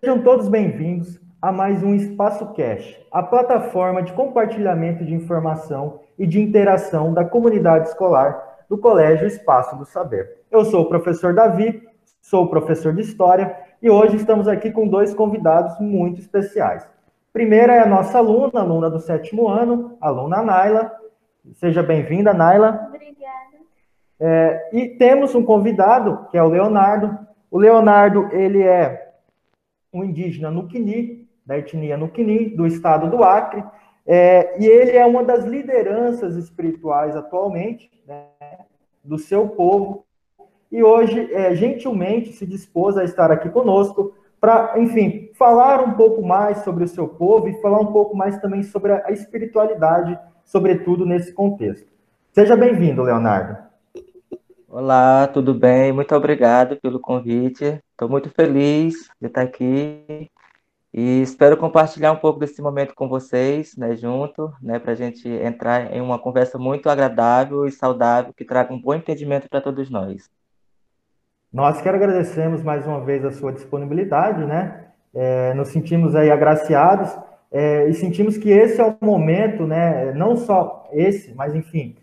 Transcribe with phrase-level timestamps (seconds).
[0.00, 6.26] Sejam todos bem-vindos a mais um Espaço Cash, a plataforma de compartilhamento de informação e
[6.26, 10.44] de interação da comunidade escolar do Colégio Espaço do Saber.
[10.50, 11.82] Eu sou o professor Davi,
[12.20, 16.88] sou professor de História e hoje estamos aqui com dois convidados muito especiais.
[17.32, 20.92] Primeira é a nossa aluna, aluna do sétimo ano, aluna Naila.
[21.54, 22.86] Seja bem-vinda, Naila.
[22.88, 23.12] Obrigada.
[24.20, 27.18] É, e temos um convidado, que é o Leonardo.
[27.50, 29.01] O Leonardo, ele é
[29.92, 33.62] um indígena Nuquini, da etnia Nuquini, do estado do Acre,
[34.06, 38.26] é, e ele é uma das lideranças espirituais atualmente né,
[39.04, 40.04] do seu povo,
[40.70, 46.22] e hoje, é, gentilmente, se dispôs a estar aqui conosco para, enfim, falar um pouco
[46.22, 51.04] mais sobre o seu povo e falar um pouco mais também sobre a espiritualidade, sobretudo
[51.04, 51.92] nesse contexto.
[52.32, 53.71] Seja bem-vindo, Leonardo.
[54.74, 55.92] Olá, tudo bem?
[55.92, 57.78] Muito obrigado pelo convite.
[57.90, 60.30] Estou muito feliz de estar aqui
[60.94, 65.28] e espero compartilhar um pouco desse momento com vocês, né, junto, né, para a gente
[65.28, 69.90] entrar em uma conversa muito agradável e saudável que traga um bom entendimento para todos
[69.90, 70.30] nós.
[71.52, 74.86] Nós que agradecemos mais uma vez a sua disponibilidade, né?
[75.14, 77.14] É, nos sentimos aí agraciados
[77.50, 80.14] é, e sentimos que esse é o momento, né?
[80.14, 81.94] Não só esse, mas enfim,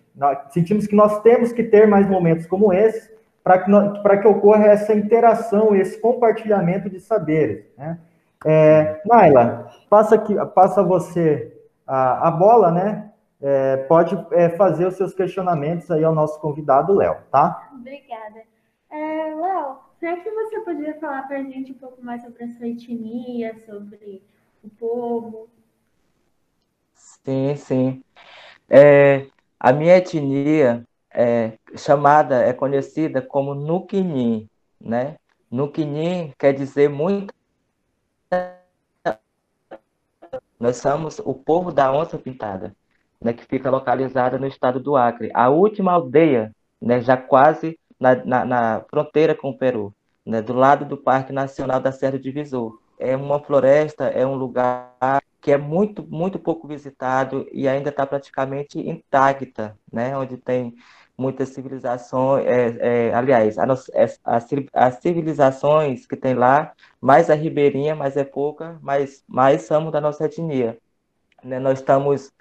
[0.50, 4.94] sentimos que nós temos que ter mais momentos como esse para que, que ocorra essa
[4.94, 8.00] interação, esse compartilhamento de saberes, né?
[8.46, 11.54] É, Naila, passa, aqui, passa você
[11.86, 13.12] a, a bola, né?
[13.42, 17.70] É, pode é, fazer os seus questionamentos aí ao nosso convidado, Léo, tá?
[17.74, 18.44] Obrigada.
[18.90, 22.48] É, Léo, será que você poderia falar para a gente um pouco mais sobre a
[22.50, 24.22] sua etnia, sobre
[24.64, 25.50] o povo?
[26.94, 28.04] Sim, sim.
[28.70, 29.26] É,
[29.60, 35.18] a minha etnia é chamada, é conhecida como Nuquini, né?
[35.52, 37.34] Nuquini quer dizer muito
[40.60, 42.76] nós somos o povo da onça pintada,
[43.20, 45.32] né, que fica localizada no estado do Acre.
[45.34, 49.94] A última aldeia, né, já quase na, na, na fronteira com o Peru,
[50.26, 52.78] né, do lado do Parque Nacional da Serra do Visor.
[53.00, 58.06] É uma floresta, é um lugar que é muito, muito pouco visitado e ainda está
[58.06, 60.76] praticamente intacta, né, onde tem
[61.18, 64.20] muitas civilizações, é, é, aliás, as,
[64.74, 70.00] as civilizações que tem lá, mais a ribeirinha, mas é pouca, mas mais somos da
[70.00, 70.78] nossa etnia.
[71.44, 71.60] Né?
[71.60, 72.32] Nós estamos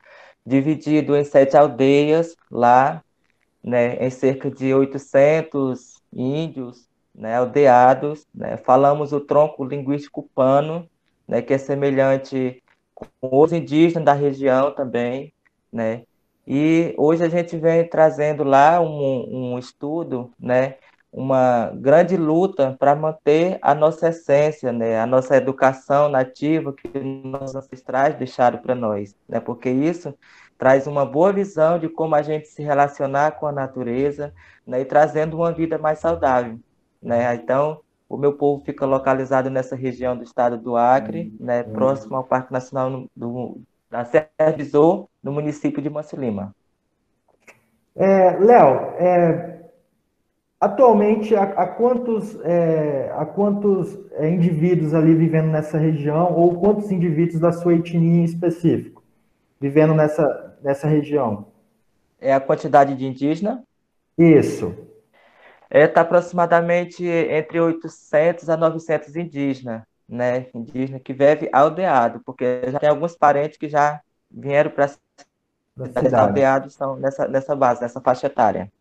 [0.46, 3.02] divididos em sete aldeias lá,
[3.62, 8.26] né, em cerca de 800 índios né, aldeados.
[8.32, 8.56] Né?
[8.56, 10.88] Falamos o tronco linguístico pano,
[11.26, 12.62] né, que é semelhante
[12.98, 13.08] com
[13.42, 15.32] os indígenas da região também,
[15.72, 16.02] né?
[16.46, 20.76] E hoje a gente vem trazendo lá um, um estudo, né,
[21.12, 27.54] uma grande luta para manter a nossa essência, né, a nossa educação nativa que nossos
[27.54, 30.14] ancestrais deixaram para nós, né, porque isso
[30.56, 34.32] traz uma boa visão de como a gente se relacionar com a natureza,
[34.66, 36.58] né, e trazendo uma vida mais saudável,
[37.02, 37.34] né.
[37.34, 42.24] Então, o meu povo fica localizado nessa região do estado do Acre, né, próximo ao
[42.24, 43.60] Parque Nacional do,
[43.90, 46.54] da Serra Visor, no município de Manso Lima.
[47.94, 49.60] É, Léo, é,
[50.60, 56.90] atualmente, há, há quantos, é, há quantos é, indivíduos ali vivendo nessa região, ou quantos
[56.90, 58.98] indivíduos da sua etnia em específico
[59.60, 61.46] vivendo nessa, nessa região?
[62.20, 63.62] É a quantidade de indígena?
[64.16, 64.74] Isso.
[65.70, 72.62] Está é, tá aproximadamente entre 800 a 900 indígenas né, indígena que vive aldeado, porque
[72.70, 78.00] já tem alguns parentes que já vieram para cidade aldeados são nessa, nessa base, nessa
[78.00, 78.72] faixa etária.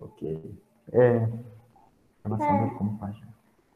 [0.00, 0.58] Ok.
[0.92, 1.28] É, é.
[2.24, 3.26] como pajé.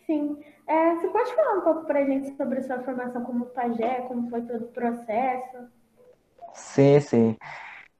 [0.06, 0.42] Sim.
[0.66, 4.00] É, você pode falar um pouco para a gente sobre a sua formação como pajé,
[4.02, 5.68] como foi todo o processo?
[6.54, 7.36] Sim, sim.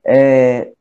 [0.05, 0.73] É,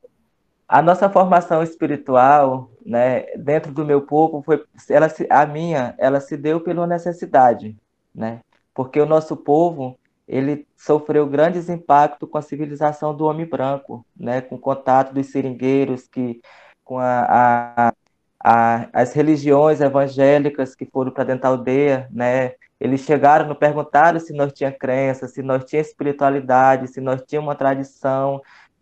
[0.72, 6.38] a nossa formação espiritual, né, dentro do meu povo, foi, ela, a minha, ela se
[6.38, 7.76] deu pela necessidade,
[8.16, 8.40] né,
[8.74, 14.40] porque o nosso povo, ele sofreu grandes impactos com a civilização do homem branco, né,
[14.40, 16.40] com o contato dos seringueiros, que,
[16.86, 17.94] com a, a,
[18.42, 24.22] a as religiões evangélicas que foram para dentro da aldeia, né, eles chegaram, nos perguntaram
[24.22, 28.42] se nós tínhamos crença, se nós tínhamos espiritualidade, se nós tínhamos uma tradição,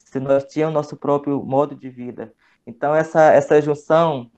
[0.10, 2.34] se nós tínhamos nosso próprio modo de vida.
[2.66, 4.32] Então, essa, essa junção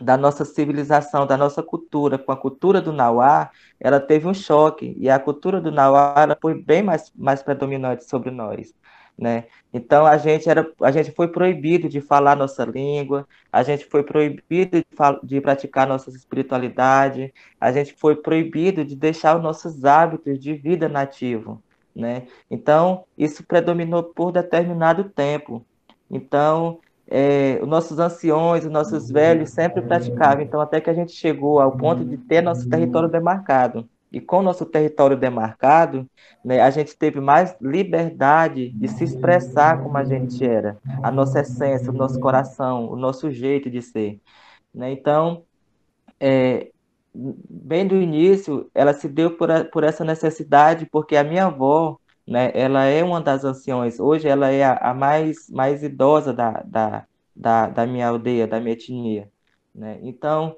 [0.00, 4.94] da nossa civilização, da nossa cultura com a cultura do Nauá, ela teve um choque,
[4.98, 8.72] e a cultura do Nauá foi bem mais, mais predominante sobre nós.
[9.18, 9.46] né?
[9.72, 14.02] Então a gente era, a gente foi proibido de falar nossa língua, a gente foi
[14.04, 14.86] proibido de,
[15.24, 20.88] de praticar nossa espiritualidade, a gente foi proibido de deixar os nossos hábitos de vida
[20.88, 21.62] nativo,
[21.94, 22.26] né?
[22.50, 25.64] Então isso predominou por determinado tempo.
[26.10, 26.78] Então
[27.08, 30.42] é, os nossos anciões, os nossos velhos sempre praticavam.
[30.42, 33.88] Então até que a gente chegou ao ponto de ter nosso território demarcado.
[34.12, 36.08] E com nosso território demarcado,
[36.44, 41.40] né, a gente teve mais liberdade de se expressar como a gente era, a nossa
[41.40, 44.20] essência, o nosso coração, o nosso jeito de ser.
[44.74, 44.90] Né?
[44.90, 45.44] Então,
[46.18, 46.72] é,
[47.14, 51.98] bem do início, ela se deu por, a, por essa necessidade, porque a minha avó,
[52.26, 56.62] né, ela é uma das anciões, hoje ela é a, a mais, mais idosa da,
[56.64, 57.04] da,
[57.34, 59.28] da, da minha aldeia, da minha etnia.
[59.74, 59.98] Né?
[60.02, 60.56] Então,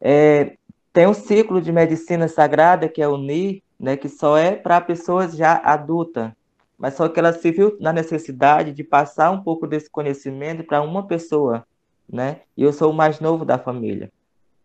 [0.00, 0.56] é,
[0.92, 4.80] tem um ciclo de medicina sagrada, que é o NI, né, que só é para
[4.80, 6.30] pessoas já adultas,
[6.78, 10.80] mas só que ela se viu na necessidade de passar um pouco desse conhecimento para
[10.80, 11.66] uma pessoa,
[12.10, 12.40] né?
[12.56, 14.10] E eu sou o mais novo da família.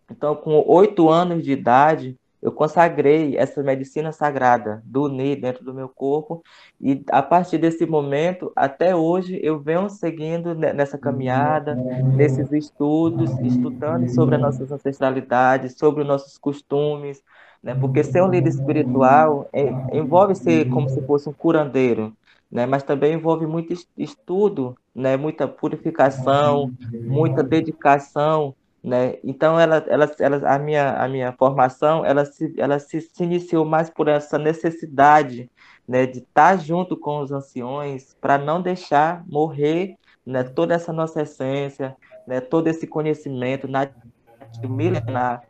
[0.09, 5.73] Então, com oito anos de idade, eu consagrei essa medicina sagrada do NI dentro do
[5.73, 6.43] meu corpo
[6.79, 14.07] e a partir desse momento até hoje eu venho seguindo nessa caminhada, nesses estudos, estudando
[14.09, 17.23] sobre as nossas ancestralidades, sobre os nossos costumes,
[17.63, 17.73] né?
[17.73, 19.67] Porque ser um líder espiritual é,
[19.97, 22.15] envolve ser como se fosse um curandeiro,
[22.51, 22.67] né?
[22.67, 25.17] Mas também envolve muito estudo, né?
[25.17, 28.53] Muita purificação, muita dedicação
[28.85, 29.17] né?
[29.23, 33.65] Então ela, ela, ela, a minha, a minha formação, ela se, ela se, se iniciou
[33.65, 35.49] mais por essa necessidade,
[35.87, 41.23] né, de estar junto com os anciões para não deixar morrer, né, toda essa nossa
[41.23, 41.97] essência,
[42.27, 43.67] né, todo esse conhecimento
[44.69, 45.41] milenar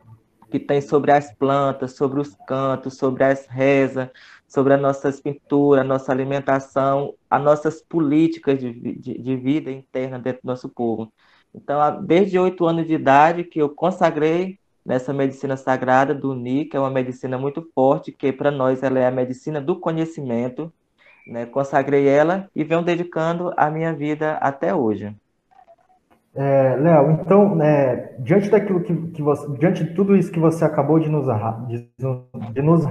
[0.50, 4.08] que tem sobre as plantas, sobre os cantos, sobre as rezas,
[4.48, 10.18] sobre as nossas pinturas, a nossa alimentação, as nossas políticas de, de, de vida interna
[10.18, 11.12] dentro do nosso povo.
[11.56, 16.76] Então, desde oito anos de idade que eu consagrei nessa medicina sagrada do NI, que
[16.76, 20.70] é uma medicina muito forte, que para nós ela é a medicina do conhecimento,
[21.26, 21.46] né?
[21.46, 25.12] Consagrei ela e venho dedicando a minha vida até hoje.
[26.34, 30.64] É, Léo, então, é, diante daquilo que, que você, diante de tudo isso que você
[30.64, 31.26] acabou de nos,
[31.66, 31.88] de,
[32.52, 32.86] de nos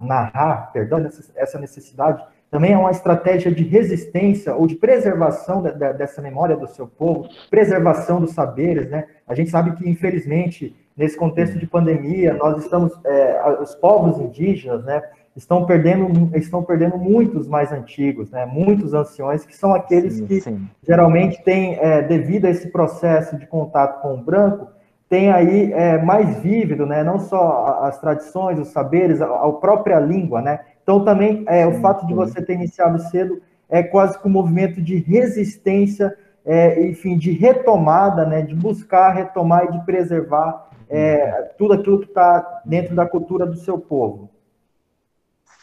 [0.00, 1.06] narrar, perdão,
[1.36, 6.56] essa necessidade, também é uma estratégia de resistência ou de preservação de, de, dessa memória
[6.56, 9.06] do seu povo, preservação dos saberes, né?
[9.26, 14.84] A gente sabe que, infelizmente, nesse contexto de pandemia, nós estamos, é, os povos indígenas,
[14.84, 15.00] né,
[15.36, 20.40] estão perdendo, estão perdendo muitos mais antigos, né, muitos anciões, que são aqueles sim, que
[20.40, 20.68] sim.
[20.86, 24.68] geralmente têm, é, devido a esse processo de contato com o branco,
[25.10, 27.02] tem aí é, mais vívido, né?
[27.02, 30.60] Não só as tradições, os saberes, a, a própria língua, né?
[30.84, 34.80] Então também é, o fato de você ter iniciado cedo é quase que um movimento
[34.80, 36.16] de resistência,
[36.46, 38.40] é, enfim, de retomada, né?
[38.42, 43.56] De buscar retomar e de preservar é, tudo aquilo que está dentro da cultura do
[43.56, 44.30] seu povo.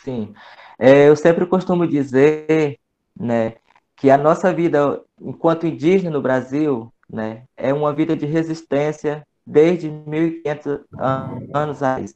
[0.03, 0.33] Sim,
[0.77, 2.77] é, eu sempre costumo dizer,
[3.17, 3.53] né,
[3.95, 9.89] que a nossa vida enquanto indígena no Brasil, né, é uma vida de resistência, desde
[9.89, 10.81] 1.500
[11.53, 12.15] anos atrás.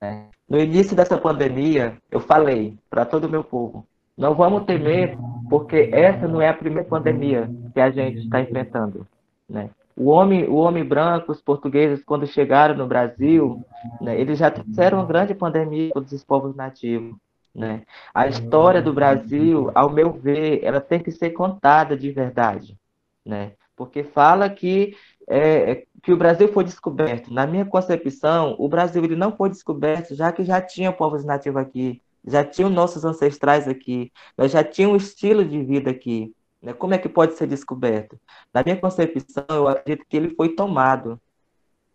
[0.00, 0.26] É.
[0.48, 3.84] No início dessa pandemia, eu falei para todo o meu povo:
[4.16, 5.18] não vamos temer,
[5.50, 9.06] porque essa não é a primeira pandemia que a gente está enfrentando.
[9.48, 9.70] Né?
[9.96, 13.64] O homem, o homem branco, os portugueses, quando chegaram no Brasil,
[14.00, 17.16] né, eles já trouxeram uma grande pandemia para os povos nativos.
[17.54, 17.82] Né?
[18.14, 22.76] A história do Brasil, ao meu ver, ela tem que ser contada de verdade,
[23.24, 23.52] né?
[23.74, 24.94] Porque fala que
[25.28, 27.32] é, é, que o Brasil foi descoberto.
[27.32, 31.60] Na minha concepção, o Brasil ele não foi descoberto, já que já tinha povos nativos
[31.60, 36.34] aqui, já tinham nossos ancestrais aqui, nós já tínhamos um estilo de vida aqui.
[36.62, 36.72] Né?
[36.72, 38.18] Como é que pode ser descoberto?
[38.52, 41.20] Na minha concepção, eu acredito que ele foi tomado.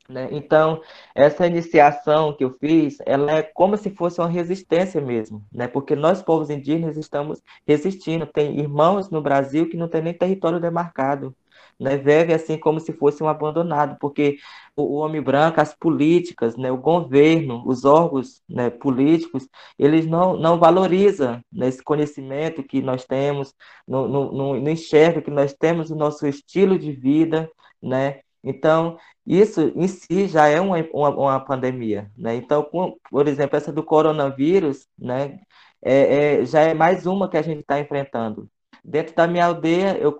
[0.10, 0.28] Né?
[0.32, 0.82] Então,
[1.16, 5.68] essa iniciação que eu fiz, ela é como se fosse uma resistência mesmo, né?
[5.68, 8.26] porque nós, povos indígenas, estamos resistindo.
[8.26, 11.36] Tem irmãos no Brasil que não tem nem território demarcado
[11.80, 14.38] né, vive assim como se fosse um abandonado, porque
[14.75, 19.48] o, homem branco, as políticas, né, o governo, os órgãos né, políticos,
[19.78, 23.54] eles não, não valorizam né, esse conhecimento que nós temos,
[23.88, 27.50] não, não, não, enxergam que nós temos o nosso estilo de vida,
[27.82, 28.22] né?
[28.44, 32.36] Então, isso em si já é uma, uma, uma pandemia, né?
[32.36, 35.40] Então, com, por exemplo, essa do coronavírus, né,
[35.84, 38.50] é, é, já é mais uma que a gente está enfrentando.
[38.84, 40.12] Dentro da minha aldeia, eu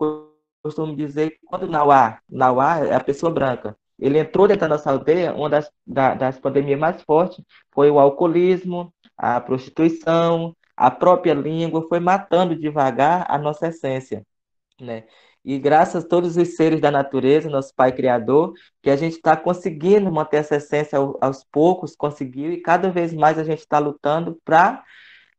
[0.62, 5.34] costumo dizer quando Nauá, Nauá é a pessoa branca, ele entrou dentro da nossa aldeia,
[5.34, 11.88] uma das, da, das pandemias mais fortes foi o alcoolismo, a prostituição, a própria língua,
[11.88, 14.26] foi matando devagar a nossa essência,
[14.80, 15.06] né?
[15.44, 19.36] E graças a todos os seres da natureza, nosso Pai Criador, que a gente está
[19.36, 24.40] conseguindo manter essa essência aos poucos, conseguiu, e cada vez mais a gente está lutando
[24.46, 24.84] para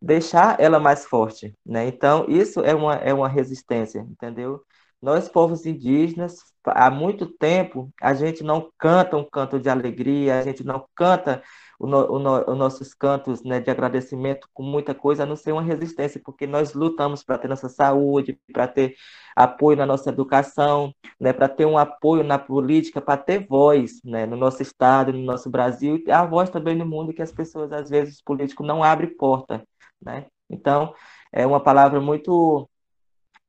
[0.01, 1.87] deixar ela mais forte, né?
[1.87, 4.65] Então, isso é uma, é uma resistência, entendeu?
[5.03, 10.43] Nós, povos indígenas, há muito tempo, a gente não canta um canto de alegria, a
[10.43, 11.43] gente não canta
[11.79, 15.63] os no, no, nossos cantos né, de agradecimento com muita coisa, a não ser uma
[15.63, 18.95] resistência, porque nós lutamos para ter nossa saúde, para ter
[19.35, 24.25] apoio na nossa educação, né, para ter um apoio na política, para ter voz né,
[24.25, 27.73] no nosso estado, no nosso Brasil, e a voz também no mundo que as pessoas,
[27.73, 29.67] às vezes, os políticos não abrem porta.
[30.01, 30.27] Né?
[30.49, 30.95] Então,
[31.33, 32.69] é uma palavra muito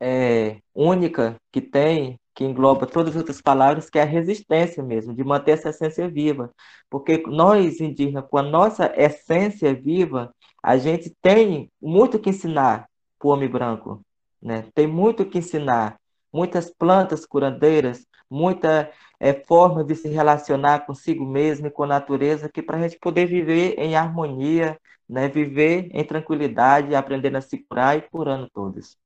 [0.05, 5.15] é, única que tem, que engloba todas as outras palavras, que é a resistência mesmo,
[5.15, 6.51] de manter essa essência viva.
[6.89, 13.27] Porque nós, indígenas, com a nossa essência viva, a gente tem muito que ensinar para
[13.29, 14.01] o homem branco.
[14.41, 14.65] Né?
[14.75, 15.97] Tem muito que ensinar.
[16.33, 22.49] Muitas plantas curandeiras, muita é, forma de se relacionar consigo mesmo e com a natureza,
[22.49, 25.29] que para a gente poder viver em harmonia, né?
[25.29, 28.97] viver em tranquilidade, aprendendo a se curar e curando todos.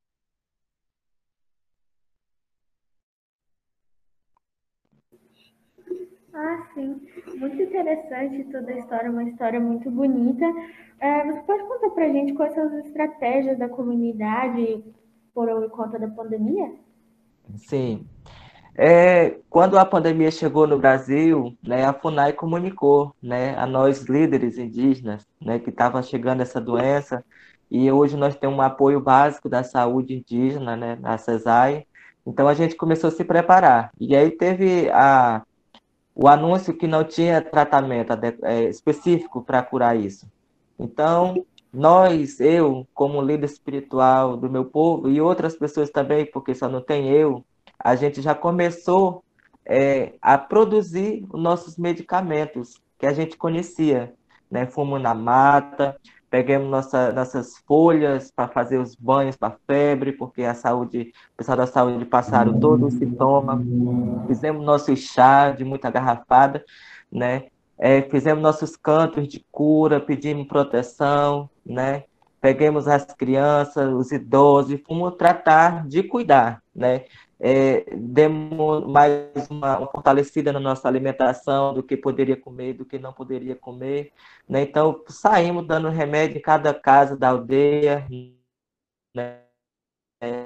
[6.40, 7.02] Ah, sim.
[7.40, 10.46] Muito interessante toda a história, uma história muito bonita.
[11.00, 14.84] É, você pode contar para a gente quais são as estratégias da comunidade
[15.34, 16.76] por conta da pandemia?
[17.56, 18.06] Sim.
[18.76, 24.60] É, quando a pandemia chegou no Brasil, né, a FUNAI comunicou né, a nós líderes
[24.60, 27.26] indígenas né, que estava chegando essa doença
[27.72, 31.88] e hoje nós temos um apoio básico da saúde indígena, né, a CESAI.
[32.28, 33.90] Então a gente começou a se preparar.
[34.00, 35.42] E aí teve a,
[36.20, 38.12] o anúncio que não tinha tratamento
[38.44, 40.28] é, específico para curar isso.
[40.80, 46.68] Então, nós, eu, como líder espiritual do meu povo, e outras pessoas também, porque só
[46.68, 47.46] não tem eu,
[47.78, 49.24] a gente já começou
[49.64, 54.12] é, a produzir os nossos medicamentos que a gente conhecia,
[54.50, 54.66] né?
[54.66, 60.54] Fumo na mata, pegamos nossa, nossas folhas para fazer os banhos para febre, porque a
[60.54, 63.62] saúde, o pessoal da saúde passaram todo o sintoma,
[64.28, 66.64] fizemos nosso chá de muita garrafada,
[67.12, 67.46] né?
[67.80, 72.04] É, fizemos nossos cantos de cura, pedimos proteção, né?
[72.42, 77.06] Peguemos as crianças, os idosos e fomos tratar de cuidar, né?
[77.40, 82.98] É, demos mais uma, uma, fortalecida na nossa alimentação, do que poderia comer, do que
[82.98, 84.12] não poderia comer.
[84.50, 84.64] Né?
[84.64, 88.08] Então, saímos dando remédio em cada casa da aldeia,
[89.16, 89.42] né?
[90.20, 90.44] É,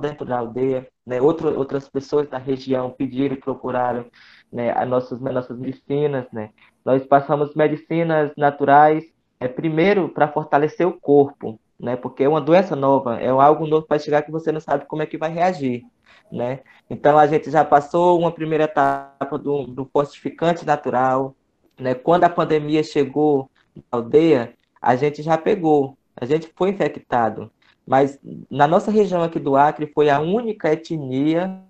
[0.00, 0.88] dentro da aldeia.
[1.06, 1.20] Né?
[1.20, 4.06] Outro, outras pessoas da região pediram e procuraram
[4.52, 6.26] né, as nossas, as nossas medicinas.
[6.32, 6.50] Né?
[6.84, 9.04] Nós passamos medicinas naturais,
[9.38, 11.96] é, primeiro para fortalecer o corpo, né?
[11.96, 15.02] porque é uma doença nova, é algo novo para chegar que você não sabe como
[15.02, 15.84] é que vai reagir
[16.30, 16.60] né?
[16.88, 21.34] Então a gente já passou uma primeira etapa do, do fortificante natural,
[21.78, 21.94] né?
[21.94, 27.50] Quando a pandemia chegou na aldeia, a gente já pegou, a gente foi infectado,
[27.86, 28.18] mas
[28.50, 31.62] na nossa região aqui do Acre foi a única etnia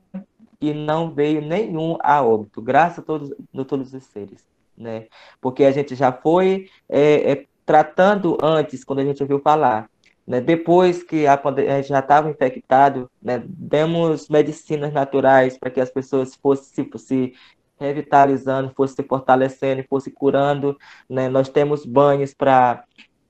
[0.60, 4.44] que não veio nenhum a óbito, graças a todos, a todos os seres,
[4.76, 5.06] né?
[5.40, 9.90] Porque a gente já foi é, é, tratando antes, quando a gente ouviu falar,
[10.26, 10.40] né?
[10.40, 13.42] Depois que a, a já estava infectado, né?
[13.46, 17.34] demos medicinas naturais para que as pessoas fossem se, se
[17.78, 20.76] revitalizando, fossem se fortalecendo, fossem curando.
[21.08, 21.28] Né?
[21.28, 22.84] Nós temos banhos para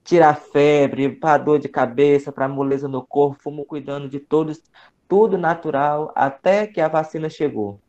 [0.05, 4.63] tirar febre, para dor de cabeça, para moleza no corpo, fomos cuidando de todos,
[5.09, 7.81] tudo natural, até que a vacina chegou.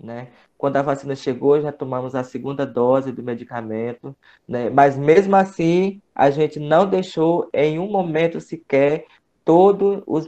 [0.00, 0.28] Né?
[0.58, 4.14] Quando a vacina chegou, já tomamos a segunda dose do medicamento,
[4.46, 4.68] né?
[4.68, 9.06] mas mesmo assim, a gente não deixou em um momento sequer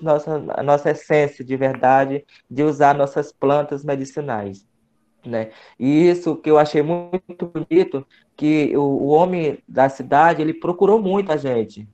[0.03, 4.67] nossa, a nossa essência de verdade de usar nossas plantas medicinais.
[5.25, 5.51] Né?
[5.79, 8.07] E isso que eu achei muito bonito,
[8.37, 11.89] que o, o homem da cidade, ele procurou muito a gente,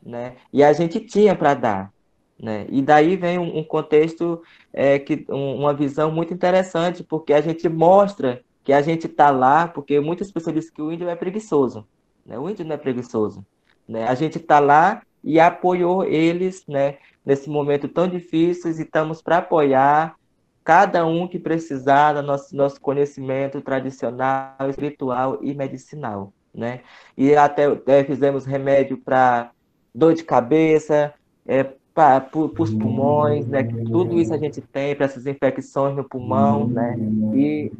[0.00, 0.36] né?
[0.52, 1.95] E a gente tinha para dar.
[2.38, 2.66] Né?
[2.68, 7.68] E daí vem um, contexto, é, que, um, uma visão muito interessante, porque a gente
[7.68, 11.86] mostra que a gente está lá, porque muitas pessoas dizem que o índio é preguiçoso.
[12.24, 12.38] Né?
[12.38, 13.44] O índio não é preguiçoso.
[13.88, 14.06] Né?
[14.06, 19.38] A gente está lá e apoiou eles né, nesse momento tão difícil e estamos para
[19.38, 20.16] apoiar
[20.64, 26.32] cada um que precisar do nosso, nosso conhecimento tradicional, espiritual e medicinal.
[26.52, 26.80] Né?
[27.16, 29.52] E até é, fizemos remédio para
[29.94, 31.14] dor de cabeça,
[31.46, 33.62] é, para os pulmões, né?
[33.62, 36.94] Tudo isso a gente tem para essas infecções no pulmão, né?
[37.34, 37.72] E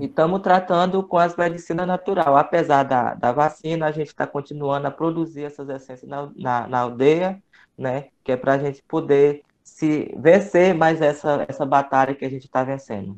[0.00, 2.38] estamos tratando com as medicinas natural.
[2.38, 6.78] Apesar da, da vacina, a gente está continuando a produzir essas essências na, na, na
[6.80, 7.38] aldeia,
[7.76, 8.06] né?
[8.24, 12.46] Que é para a gente poder se vencer mais essa, essa batalha que a gente
[12.46, 13.14] está vencendo.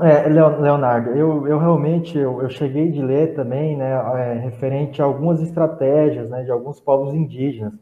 [0.00, 5.04] É, Leonardo, eu, eu realmente eu, eu cheguei de ler também, né, é, referente a
[5.04, 7.74] algumas estratégias, né, de alguns povos indígenas.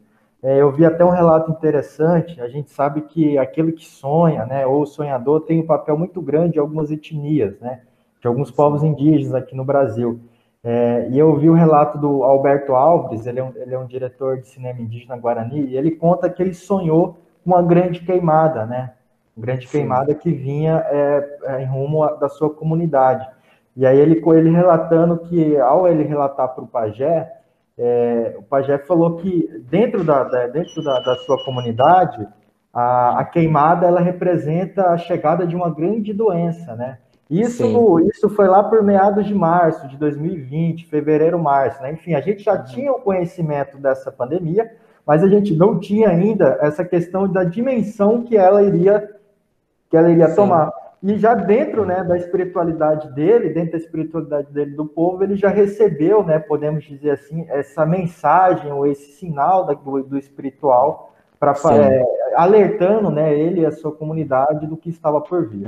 [0.43, 2.41] É, eu vi até um relato interessante.
[2.41, 6.57] A gente sabe que aquele que sonha, né, ou sonhador, tem um papel muito grande
[6.57, 7.81] em algumas etnias, né,
[8.19, 10.19] de alguns povos indígenas aqui no Brasil.
[10.63, 13.85] É, e eu vi o relato do Alberto Alves, ele é, um, ele é um
[13.85, 18.65] diretor de cinema indígena Guarani, e ele conta que ele sonhou com uma grande queimada,
[18.65, 18.91] né?
[19.37, 19.79] grande Sim.
[19.79, 23.27] queimada que vinha é, é, em rumo a, da sua comunidade.
[23.75, 27.31] E aí ele ele relatando que ao ele relatar para o pajé,
[27.77, 32.27] é, o pajé falou que dentro da, da dentro da, da, sua comunidade
[32.73, 36.97] a, a, queimada ela representa a chegada de uma grande doença, né?
[37.29, 41.93] Isso, isso foi lá por meados de março de 2020, fevereiro, março, né?
[41.93, 42.63] Enfim, a gente já uhum.
[42.65, 44.69] tinha o conhecimento dessa pandemia,
[45.07, 49.09] mas a gente não tinha ainda essa questão da dimensão que ela iria
[49.89, 50.35] que ela iria Sim.
[50.35, 50.71] tomar.
[51.03, 55.49] E já dentro né, da espiritualidade dele, dentro da espiritualidade dele do povo, ele já
[55.49, 62.05] recebeu, né, podemos dizer assim, essa mensagem ou esse sinal do, do espiritual para é,
[62.35, 65.67] alertando né, ele e a sua comunidade do que estava por vir.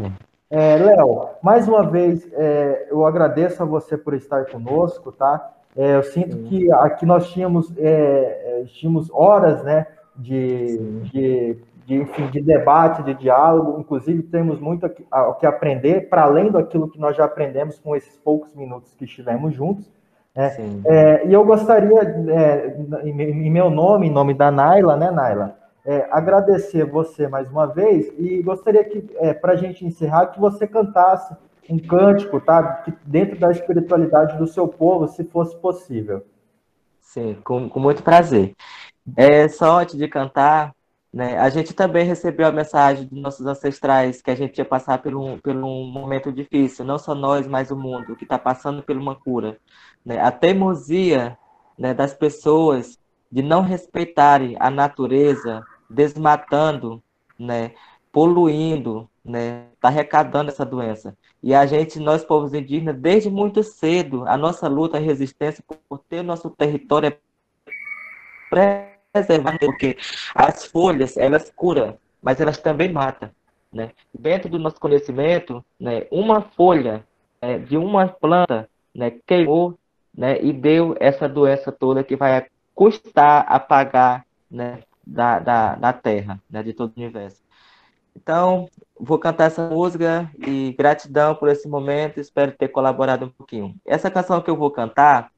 [0.51, 5.51] É, Léo, mais uma vez, é, eu agradeço a você por estar conosco, tá?
[5.75, 6.43] É, eu sinto Sim.
[6.43, 13.13] que aqui nós tínhamos, é, é, tínhamos horas né, de, de enfim, de debate, de
[13.13, 13.79] diálogo.
[13.79, 18.17] Inclusive, temos muito o que aprender, para além daquilo que nós já aprendemos com esses
[18.17, 19.91] poucos minutos que estivemos juntos.
[20.35, 20.55] Né?
[20.85, 26.07] É, e eu gostaria, é, em meu nome, em nome da Naila, né, Naila, é,
[26.09, 30.65] agradecer você mais uma vez e gostaria que, é, para a gente encerrar, que você
[30.65, 31.35] cantasse
[31.69, 32.81] um cântico, tá?
[32.83, 36.25] Que dentro da espiritualidade do seu povo, se fosse possível.
[36.99, 38.53] Sim, com, com muito prazer.
[39.15, 40.73] É, só antes de cantar,
[41.13, 41.38] né?
[41.38, 45.15] A gente também recebeu a mensagem dos nossos ancestrais que a gente ia passar por
[45.15, 48.98] um, por um momento difícil, não só nós, mas o mundo, que está passando por
[48.98, 49.59] uma cura.
[50.03, 50.20] Né?
[50.20, 51.37] A teimosia
[51.77, 53.00] né, das pessoas
[53.31, 57.03] de não respeitarem a natureza, desmatando,
[57.37, 57.74] né,
[58.11, 61.16] poluindo, né, tá arrecadando essa doença.
[61.42, 66.00] E a gente, nós povos indígenas, desde muito cedo, a nossa luta e resistência por
[66.00, 67.16] ter nosso território
[68.55, 69.95] é preservar, porque
[70.33, 73.29] as folhas, elas curam, mas elas também matam.
[73.71, 73.91] Né?
[74.13, 77.05] Dentro do nosso conhecimento, né, uma folha
[77.41, 79.77] né, de uma planta né, queimou
[80.15, 86.41] né, e deu essa doença toda que vai custar apagar né, da, da, da Terra,
[86.49, 87.41] né, de todo o universo.
[88.15, 93.75] Então, vou cantar essa música e gratidão por esse momento, espero ter colaborado um pouquinho.
[93.85, 95.31] Essa canção que eu vou cantar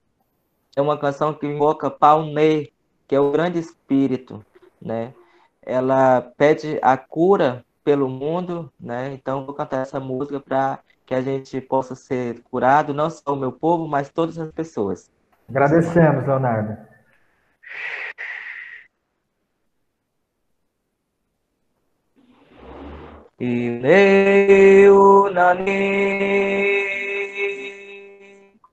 [0.75, 2.69] é uma canção que invoca Paunê,
[3.07, 4.45] que é o grande espírito,
[4.81, 5.13] né?
[5.61, 9.13] Ela pede a cura pelo mundo, né?
[9.13, 13.35] Então vou cantar essa música para que a gente possa ser curado, não só o
[13.35, 15.11] meu povo, mas todas as pessoas.
[15.47, 16.77] Agradecemos, Leonardo.
[23.39, 25.75] E eu nani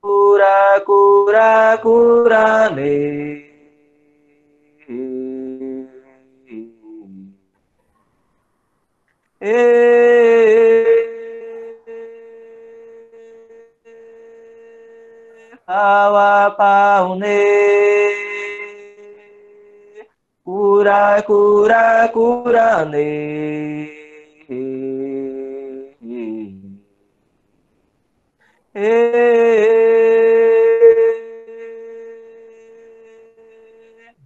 [0.00, 3.41] cura cura cura ne
[15.66, 17.42] Hawa paune
[20.44, 23.90] Cura, cura, cura ne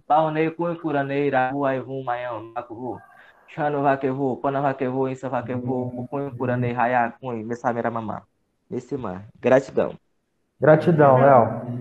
[0.05, 2.99] Paune, cura, cura ne Rahu, ai, rum, maiam, maku,
[3.53, 8.21] Chano vakevu, pana vakevu, insa vakevu, kupunho kurane raya, cunho, messamera mamá.
[8.69, 9.25] Nesse mar.
[9.39, 9.95] Gratidão.
[10.59, 11.77] Gratidão, Léo.